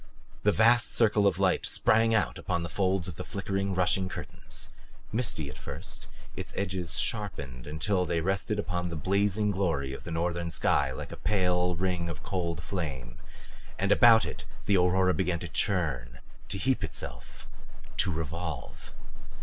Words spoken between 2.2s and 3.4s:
upon the folds of the